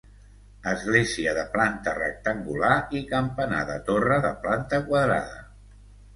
Església 0.69 1.33
de 1.37 1.43
planta 1.57 1.93
rectangular 1.97 2.73
i 3.01 3.03
campanar 3.13 3.61
de 3.69 3.77
torre, 3.93 4.19
de 4.27 4.35
planta 4.49 4.83
quadrada. 4.91 5.39